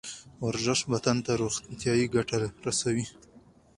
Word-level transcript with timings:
ورزش 0.47 0.79
بدن 0.91 1.17
ته 1.25 1.31
روغتیایی 1.41 2.11
ګټه 2.15 2.35
رسوي 2.67 3.05